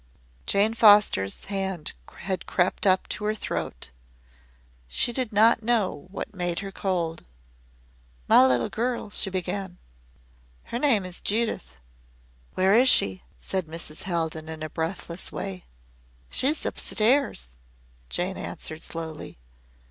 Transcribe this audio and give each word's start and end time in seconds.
Jane 0.47 0.73
Foster's 0.73 1.45
hand 1.45 1.93
had 2.21 2.47
crept 2.47 2.87
up 2.87 3.07
to 3.09 3.23
her 3.25 3.35
throat. 3.35 3.91
She 4.87 5.13
did 5.13 5.31
not 5.31 5.61
know 5.61 6.07
what 6.09 6.33
made 6.33 6.57
her 6.61 6.71
cold. 6.71 7.23
"My 8.27 8.43
little 8.47 8.67
girl" 8.69 9.11
she 9.11 9.29
began, 9.29 9.77
"her 10.63 10.79
name 10.79 11.05
is 11.05 11.21
Judith" 11.21 11.77
"Where 12.55 12.73
is 12.73 12.89
she?" 12.89 13.21
said 13.39 13.67
Mrs. 13.67 14.01
Haldon 14.01 14.49
in 14.49 14.63
a 14.63 14.71
breathless 14.71 15.31
way. 15.31 15.65
"She 16.31 16.47
is 16.47 16.65
up 16.65 16.79
stairs," 16.79 17.55
Jane 18.09 18.37
answered 18.37 18.81
slowly. 18.81 19.37